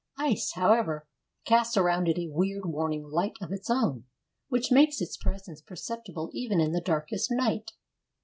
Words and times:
Ice, 0.17 0.53
however, 0.53 1.07
casts 1.45 1.77
around 1.77 2.07
it 2.07 2.17
a 2.17 2.25
weird, 2.31 2.65
warning 2.65 3.03
light 3.03 3.35
of 3.39 3.51
its 3.51 3.69
own, 3.69 4.05
which 4.49 4.71
makes 4.71 4.99
its 4.99 5.15
presence 5.15 5.61
perceptible 5.61 6.31
even 6.33 6.59
in 6.59 6.71
the 6.71 6.81
darkest 6.81 7.29
night. 7.29 7.73